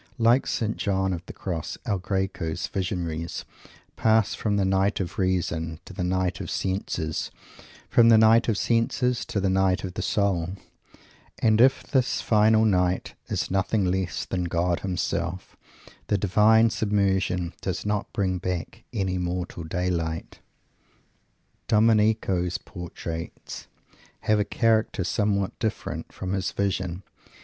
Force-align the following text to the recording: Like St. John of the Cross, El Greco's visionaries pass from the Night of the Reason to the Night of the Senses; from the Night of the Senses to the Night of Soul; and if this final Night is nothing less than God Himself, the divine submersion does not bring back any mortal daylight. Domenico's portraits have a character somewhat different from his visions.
Like 0.17 0.47
St. 0.47 0.77
John 0.77 1.13
of 1.13 1.23
the 1.27 1.31
Cross, 1.31 1.77
El 1.85 1.99
Greco's 1.99 2.65
visionaries 2.65 3.45
pass 3.97 4.33
from 4.33 4.57
the 4.57 4.65
Night 4.65 4.99
of 4.99 5.09
the 5.09 5.21
Reason 5.21 5.79
to 5.85 5.93
the 5.93 6.03
Night 6.03 6.39
of 6.41 6.47
the 6.47 6.51
Senses; 6.51 7.29
from 7.87 8.09
the 8.09 8.17
Night 8.17 8.47
of 8.49 8.55
the 8.55 8.61
Senses 8.61 9.23
to 9.25 9.39
the 9.39 9.47
Night 9.51 9.83
of 9.83 9.95
Soul; 10.03 10.53
and 11.37 11.61
if 11.61 11.83
this 11.83 12.19
final 12.19 12.65
Night 12.65 13.13
is 13.27 13.51
nothing 13.51 13.85
less 13.85 14.25
than 14.25 14.45
God 14.45 14.79
Himself, 14.79 15.55
the 16.07 16.17
divine 16.17 16.71
submersion 16.71 17.53
does 17.61 17.85
not 17.85 18.11
bring 18.11 18.39
back 18.39 18.83
any 18.91 19.19
mortal 19.19 19.63
daylight. 19.63 20.39
Domenico's 21.67 22.57
portraits 22.57 23.67
have 24.21 24.39
a 24.39 24.45
character 24.45 25.03
somewhat 25.03 25.59
different 25.59 26.11
from 26.11 26.33
his 26.33 26.51
visions. 26.53 27.03